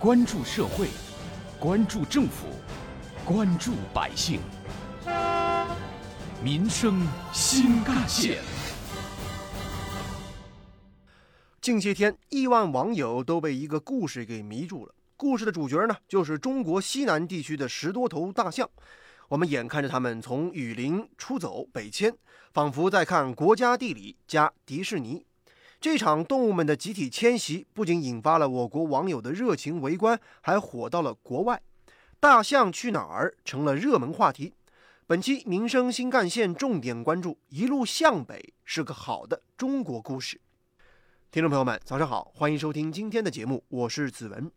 [0.00, 0.86] 关注社会，
[1.58, 2.46] 关注政府，
[3.24, 4.38] 关注百姓，
[6.40, 8.38] 民生新干线。
[11.60, 14.94] 近些天，亿万网友都被一个故事给迷住了。
[15.16, 18.70] 故事的主角呢，就是中国西南地区的十多头大象。
[19.26, 22.16] 我们眼看着它们从雨林出走北迁，
[22.52, 25.24] 仿佛在看国家地理加迪士尼。
[25.80, 31.62] 这场动物们的集体迁徙不仅引发了我国网友的热情围观，还火到了国外。
[32.18, 34.52] 大象去哪儿成了热门话题。
[35.06, 40.40] 本期民生新干线重点关注：一路向北是个好的中国故事。
[41.30, 44.50] 听众朋友们，早上好，欢迎收听今天的节目，我是子文。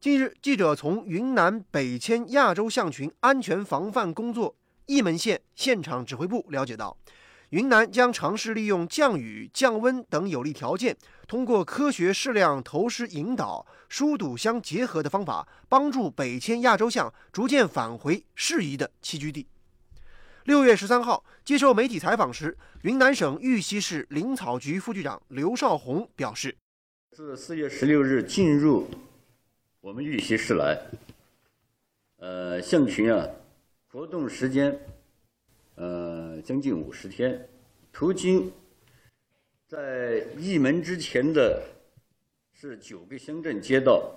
[0.00, 4.56] 近日，记者从云南北迁亚洲象群安全防范工作
[4.86, 6.96] 义门县现场指挥部了解到。
[7.56, 10.94] 云南将尝试利用降雨、降温等有利条件，
[11.26, 19.46] 通过科学适量投施引导、疏堵相结合的方法，帮助北迁亚洲象逐渐返回适宜的栖居地。
[20.44, 26.54] 六月十三号接受媒体采访时，云南省玉溪市林草局副局长刘少红表示
[27.16, 28.86] ：“自四月十六日进入
[29.80, 30.78] 我们玉溪市来，
[32.18, 33.26] 呃，象群啊，
[33.90, 34.78] 活动时间。”
[35.76, 37.46] 呃，将近五十天，
[37.92, 38.50] 途经
[39.68, 41.62] 在义门之前的
[42.54, 44.10] 是九个乡镇街道，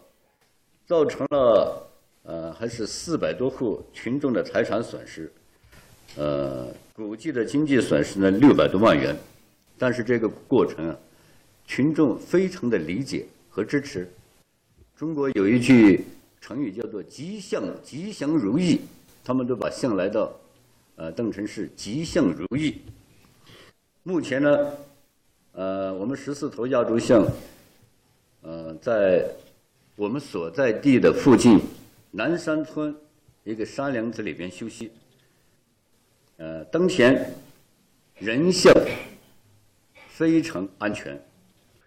[0.85, 1.91] 造成了
[2.23, 5.29] 呃还是四百多户群众的财产损失，
[6.15, 9.13] 呃，估计的经济损失呢六百多万元，
[9.77, 10.97] 但是这个过程啊，
[11.65, 14.09] 群众非常的理解和支持。
[14.95, 16.05] 中国有一句
[16.39, 18.79] 成语叫做“吉祥吉祥如意”，
[19.25, 20.31] 他们都把象来到。
[20.99, 22.81] 呃，邓成是吉祥如意。
[24.03, 24.73] 目前呢，
[25.53, 27.25] 呃，我们十四头亚洲象，
[28.41, 29.25] 呃，在
[29.95, 31.57] 我们所在地的附近
[32.11, 32.93] 南山村
[33.45, 34.91] 一个山梁子里边休息。
[36.35, 37.33] 呃，当前
[38.15, 38.73] 人象
[40.09, 41.17] 非常安全。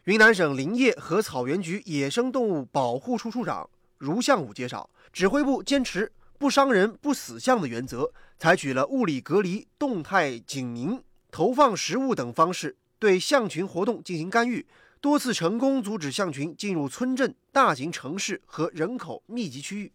[0.05, 3.69] 云南省林业和草原局野生动物保护处处长
[3.99, 6.11] 如向武介绍，指挥部坚持。
[6.43, 14.67] 不伤人、不死象的原则，采取了物理隔离、动态警明、投放食物等方式，对象群活动进行干预，
[15.01, 19.93] 多次成功阻止象群进入村镇、大型城市和人口密集区域。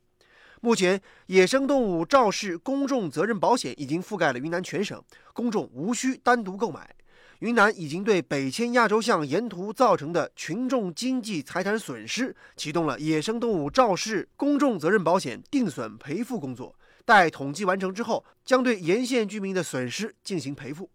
[0.61, 5.03] 目前，野生动物肇事公众责任保险已经覆盖了云南全省，
[5.33, 6.95] 公众无需单独购买。
[7.39, 16.75] 云南已经对北迁亚洲象沿途造成的群众经济财产损失启动了野生动物肇事公众责任保险定损赔付工作，
[17.05, 20.89] 待统计完成之后，将对沿线居民的损失进行赔付。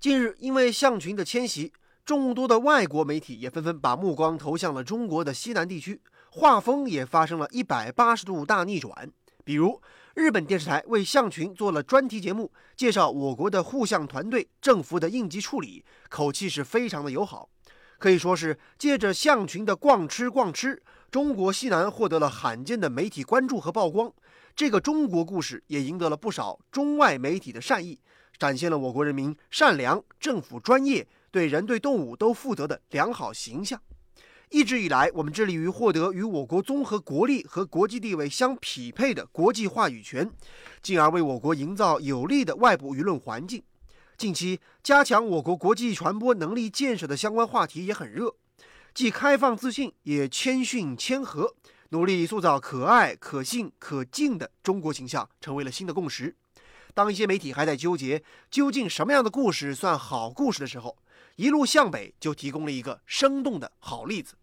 [0.00, 1.70] 近日，因为象群的迁徙，
[2.02, 6.00] 众多的外国媒体也纷纷把目光投向了中国的西南地区，
[6.30, 9.12] 画风也发生了一百八十度大逆转。
[9.48, 9.80] 比如，
[10.14, 17.48] 日本电视台为象群做了专题节目，介绍我国的护象团队、政府的应急处理，口气是非常的友好，
[17.98, 24.12] 可以说是借着象群的逛吃逛吃，中国西南获得了罕见的媒体关注和曝光。
[24.54, 27.98] 这个中国故事也赢得了不少中外媒体的善意，
[28.38, 33.80] 展现了我国人民善良、政府专业、对人对动物都负责的良好形象。
[34.50, 40.30] 一直以来，我们致力于获得与我国综合国力和国际地位相匹配的国际话语权，
[40.82, 43.62] 进而为我国营造有利的外部舆论环境。
[44.16, 48.34] 近期，加强我国国际传播能力建设的相关话题也很热，
[48.94, 51.54] 既开放自信，也谦逊谦和，
[51.90, 56.34] 努力塑造可爱、可信、可敬的中国形象，成为了新的共识。
[56.94, 60.96] 当一些媒体还在纠结究竟什么样的故事算好故事的时候，
[61.38, 64.34] 一路向北就提供了一个生动的好例子。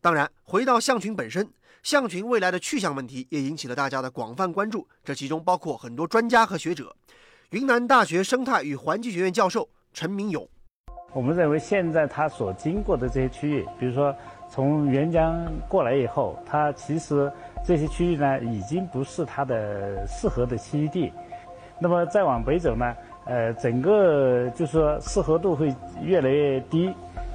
[0.00, 1.48] 当然，回到象群本身，
[1.84, 6.96] 象群未来的去向问题也引起了大家的广泛关注，这其中包括很多专家和学者。
[7.50, 10.48] 云南大学生态与环境学院教授陈明勇，
[11.12, 14.12] 我们认为现在它所经过的这些区域，比如说
[14.50, 17.32] 从沅江过来以后，它其实
[17.64, 21.12] 这些区域呢已经不是它的适合的栖息地。
[21.82, 22.94] 那么再往北走呢？
[23.30, 25.72] 呃，整个就是说适合度会
[26.02, 26.92] 越来越低，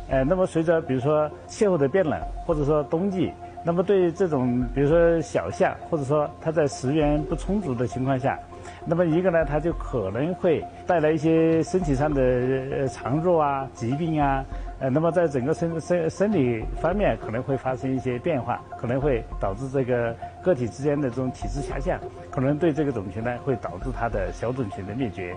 [0.09, 3.31] 呃，那么随着比如说气候的变冷，或者说冬季，
[3.63, 8.38] 那么对这种比如说小象，或者说它在食源不充足的情况下，
[8.86, 14.44] 那么一个呢，它就可能会带来一些身体上的呃肠弱啊、疾病啊，
[14.81, 20.13] 呃，那么在整个生生生理方面可能会发生一些变化，可能会导致这个
[20.44, 21.97] 个体之间的这种体质下降，
[22.30, 25.33] 可能对这个种群呢会导致它的小种群的灭绝。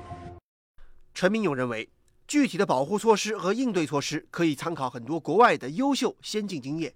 [1.15, 1.89] 陈明勇认为，
[2.27, 6.93] 具体的保护措施和应对措施可以参考很多国外的优秀先进经验。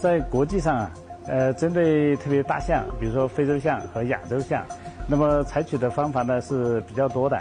[0.00, 0.92] 在国际上啊，
[1.26, 4.64] 呃，针对特别大象，比如说非洲象和亚洲象，
[5.08, 7.36] 那么采取的方法呢是比较多的。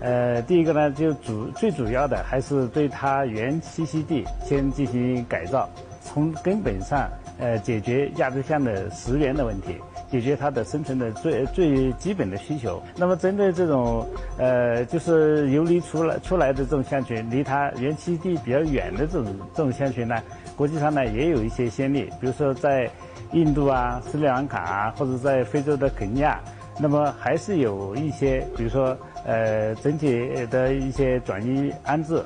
[0.00, 5.68] 呃，第一个呢，就主最主要的还是对它原栖息地先进行改造，
[6.02, 9.76] 从根本上呃解决亚洲象的食源的问题，
[10.10, 12.82] 解决它的生存的最最基本的需求。
[12.96, 14.06] 那么针对这种
[14.38, 20.16] 呃就是游离出来出来的这种象群，离它原栖地比较远的这种这种象群呢，
[20.56, 22.90] 国际上呢也有一些先例，比如说在
[23.32, 26.40] 印度啊、斯里兰卡啊，或者在非洲的肯尼亚，
[26.80, 28.96] 那么还是有一些，比如说。
[29.26, 32.24] 呃，整体的一些转移安置，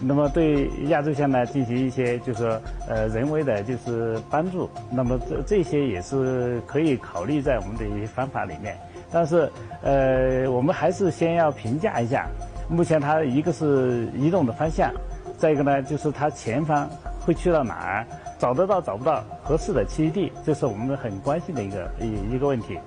[0.00, 8.78] 那么对亚洲象呢进行一些就是说呃人为的就是帮助，那么这这些也是可以考虑在我们的一些方法里面。
[9.10, 9.50] 但是
[9.82, 12.28] 呃，我们还是先要评价一下，
[12.68, 14.92] 目前它一个是移动的方向，
[15.38, 16.88] 再一个呢就是它前方
[17.20, 18.06] 会去到哪儿，
[18.38, 22.78] 找得到找不到合适的栖息地，这是我们很关心的一个一一个问题。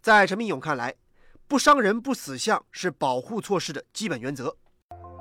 [0.00, 0.94] 在陈明勇看来。
[1.46, 4.54] 不伤人、不死象是保护措施的基本原则。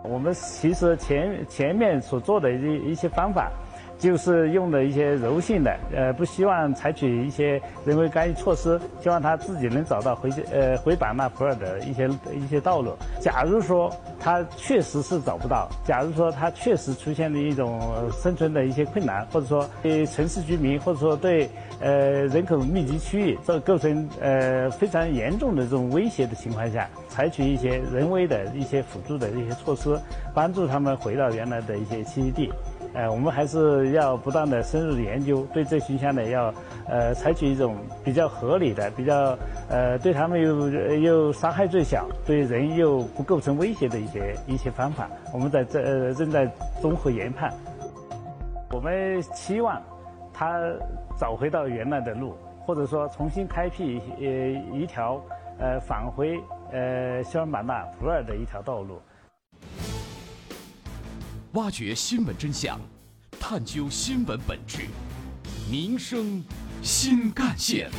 [0.04, 3.52] 我们其实前前面所做的一一些方法。
[4.00, 12.94] 就是用的一些柔性的，呃，不希望采取一些人为干预措施，希望他自己能找到回呃回版纳普尔的一些一些道路。
[13.20, 17.82] 假如说他确实是找不到，假如说他确实出现了一种
[18.12, 21.50] 生存的一些困难，或者说对城市居民，或者说对
[21.82, 30.00] 呃人口密集区域这构成呃非常严重的这种威胁的情况下，采取一些人为的一些辅助的一些措施，
[30.34, 32.50] 帮助他们回到原来的一些栖息地。
[32.94, 36.54] 呃，我们还是要不断的深入的研究，对这群象呢，要
[36.88, 39.38] 呃采取一种比较合理的、比较
[39.70, 45.08] 呃对他们又又伤害最小、对人又不构成威胁的一些一些方法。
[45.32, 46.50] 我们在这呃正在
[46.82, 47.54] 综合研判。
[48.72, 49.82] 我们期望
[50.34, 50.60] 它
[51.20, 54.26] 找回到原来的路，或者说重新开辟呃
[54.76, 55.22] 一条
[55.60, 56.40] 呃返回
[56.72, 59.00] 呃西双版纳普洱的一条道路。
[61.54, 62.80] 挖掘新闻真相，
[63.40, 64.82] 探究新闻本质，
[65.68, 66.44] 民生
[66.84, 67.90] 新干线。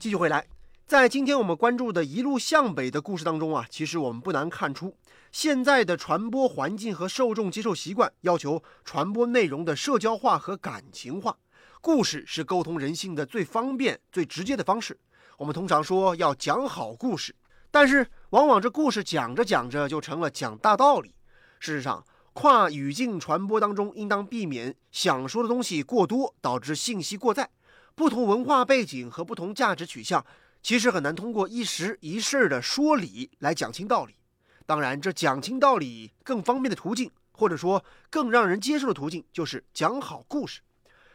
[0.00, 0.44] 继续回来，
[0.84, 4.96] 在今天我们关注的一路向北的故事当中啊，其实我们不难看出，
[5.30, 11.36] 现在的传播环境和受众接受习惯要求传播内容的社交化和感情化。
[11.80, 14.98] 故事是沟通人性的最方便、最直接的方式。
[15.38, 17.32] 我们通常说要讲好故事。
[17.72, 21.16] 但是，往往这故事讲着讲着就成了讲大道理。
[21.58, 27.50] 事实上，跨语境传播当中，应当避免想说的东西过多，导致信息过载。
[27.96, 30.24] 不同文化背景和不同价值取向，
[30.62, 34.14] 其实很难通过一时一事的说理来讲清道理。
[34.64, 40.60] 当然，这讲清道理更方便的途径，或者说更让人接受的途径，就是讲好故事。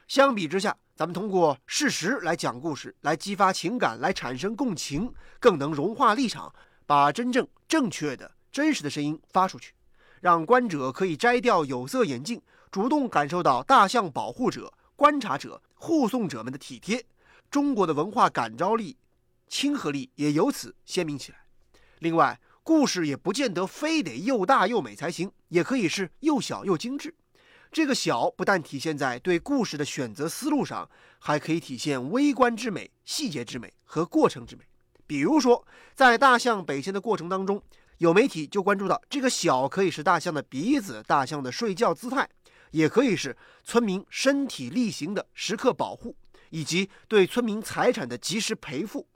[0.10, 6.54] 相比之下，咱们通过事实来讲故事，来激发情感，来产生共情，更能融化立场，
[6.86, 9.74] 把真正正确的、真实的声音发出去，
[10.22, 12.42] 让观者可以摘掉有色眼镜，
[12.72, 17.06] 主动感受到大象保护者、观察者、护送者们的体贴。
[17.50, 18.98] 中国的文化感召力、
[19.48, 21.40] 亲和力也由此鲜明起来。
[22.00, 27.15] 另外，故事也不见得非得又大又美才行，也可以是又小又精致。
[27.72, 30.89] 这个小不但体现在对故事的选择思路上，
[31.20, 34.63] 还可以体现微观之美、细节之美和过程之美。
[35.08, 37.62] 比如说，在大象北迁的过程当中，
[38.00, 42.28] 有媒体就关注到，这个小可以是大象的鼻子、大象的睡觉姿态，
[42.72, 46.16] 也可以是村民身体力行的时刻保护，
[46.50, 49.08] 以及对村民财产的及时赔付。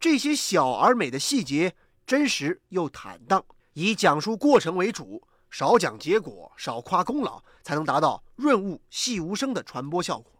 [0.00, 1.74] 这些小而美的细节，
[2.06, 3.44] 真实又坦荡，
[3.74, 5.22] 以讲述过程为主。
[5.50, 10.31] 少讲结果，少夸功劳，才能达到润物细无声的传播效果。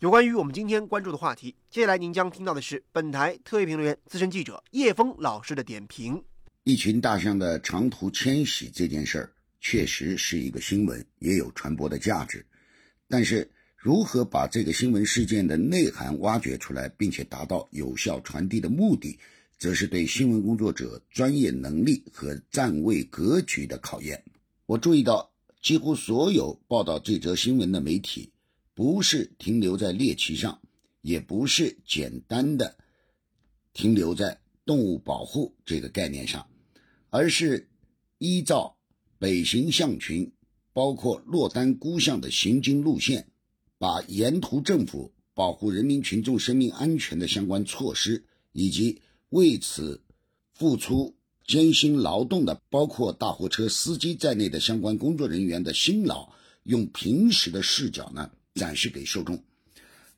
[0.00, 6.24] 有关于我们今天关注的话题，接下来您将听到的是本台特约评论员、资深记者叶峰老师的点评。
[6.64, 9.30] 一群大象的长途迁徙这件事儿，
[9.60, 12.42] 确实是一个新闻，也有传播的价值。
[13.08, 19.18] 但是，如何把这个新闻事件的内涵挖掘出来，并且达到有效传递的目的？
[19.58, 24.24] 则是对新闻工作者专业能力和站位格局的考验。
[24.64, 25.30] 我注意到，
[25.60, 28.32] 几乎所有报道这则新闻的媒体，
[28.80, 30.62] 不是停留在猎奇上，
[31.02, 32.78] 也不是简单的
[33.74, 36.48] 停留在动物保护这个概念上，
[37.10, 37.68] 而是
[38.16, 38.78] 依照
[39.18, 40.32] 北行象群，
[40.72, 43.28] 包括落单孤象的行经路线，
[43.76, 49.02] 把沿途政府保护人民群众生命安全的相关措施以及。
[49.28, 50.02] 为此
[50.54, 51.14] 付出
[51.46, 56.32] 艰辛劳动的，包括大货车司机在内的相关工作人员的辛劳，
[56.62, 59.42] 用平时的视角呢展示给受众。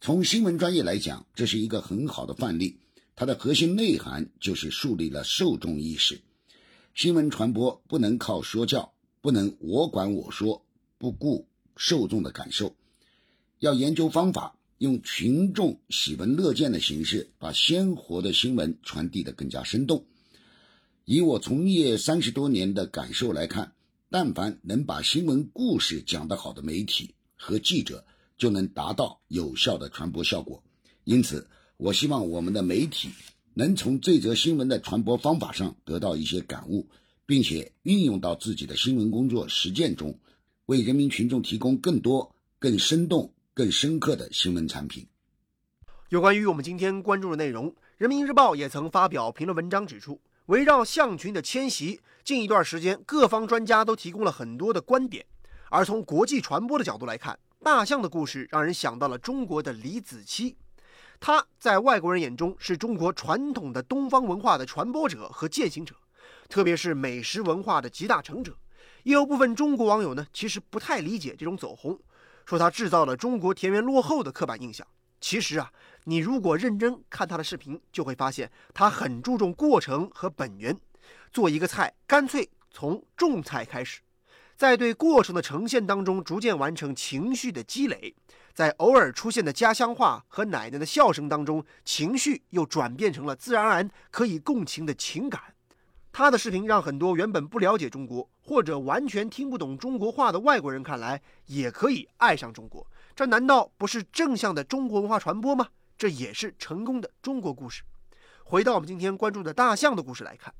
[0.00, 2.80] 从新闻专业来讲，这是一个很好的范例。
[3.14, 6.20] 它的核心内涵就是树立了受众意识。
[6.92, 10.66] 新闻传播不能靠说教，不能我管我说，
[10.98, 11.46] 不顾
[11.76, 12.74] 受众的感受。
[13.60, 20.04] 要研究方法，用群众喜闻乐见的形式，把鲜活的新闻传递得更加生动。
[21.04, 23.74] 以我从业三十多年的感受来看，
[24.10, 28.04] 但凡能把新闻故事讲得好的媒体和记者，
[28.42, 30.60] 就能达到有效的传播效果。
[31.04, 33.08] 因此，我希望我们的媒体
[33.54, 36.88] 能从这则新闻的传播方法上得到一些感悟，
[37.24, 40.18] 并且运用到自己的新闻工作实践中，
[40.66, 43.32] 为人民群众提供更多、更生动。
[43.54, 45.06] 更深刻的新闻产品。
[46.08, 55.26] 有关于我们今天关注的内容，《人民日报》也曾发表评论文章指出，围绕象群的迁徙，近一段时间各方专家都提供了很多的观点。
[55.68, 60.56] 而从国际传播的角度来看，大象的故事让人想到了中国的李子柒，
[61.20, 65.94] 他在外国人眼中是中国传统的东方文化的传播者和践行者，
[66.48, 68.58] 特别是美食文化的集大成者。
[69.04, 71.96] 也有部分中国网友呢，其实不太理解这种走红。
[72.44, 74.84] 说他制造了中国田园落后的刻板印象。
[75.20, 75.72] 其实啊，
[76.04, 80.76] 你如果认真看他的视频，就会发现他很注重过程和本源。
[81.32, 84.00] 做一个菜，干脆从种菜开始，
[84.62, 88.14] 在对过程的呈现当中，逐渐完成情绪的积累。
[88.54, 95.42] 在偶尔出现的家乡话和奶奶的笑声当中，情绪又转变成了自然而然可以共情的情感。
[96.12, 102.86] 他的视频让很多原本不了解中国或者完全听不懂中国话的外国人看来，也可以爱上中国。
[103.16, 105.66] 这难道不是正向的中国文化传播吗？
[105.98, 107.82] 这也是成功的中国故事。
[108.44, 110.54] 回到我们今天关注的大象的故事来看，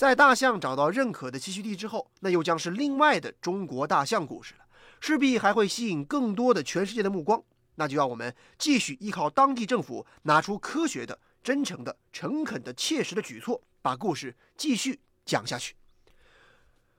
[0.00, 4.64] 在大象找到认可的栖息地之后，那又将是另外的中国大象故事了，
[4.98, 7.44] 势必还会吸引更多的全世界的目光。
[7.74, 13.60] 那就要我们继续依靠当地政府拿出科学的、真诚的、诚恳的、切实的举措。
[13.82, 15.74] 把故事继续讲下去。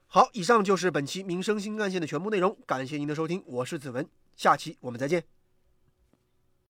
[0.05, 5.40] 好，以上就是本期民生新干线的全部内容，感谢您的收听，我是子文，下期我们再见。